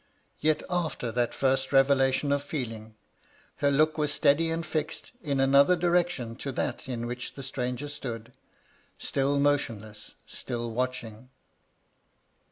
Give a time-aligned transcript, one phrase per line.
[0.39, 2.95] Yet after that first revelation of feeling,
[3.57, 7.87] her look was steady and fiixed in another direction to that m which the stranger
[7.87, 8.33] stood,—
[8.97, 11.29] still motionless— still watching.